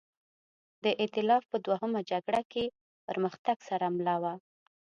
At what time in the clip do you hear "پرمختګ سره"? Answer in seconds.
3.07-3.85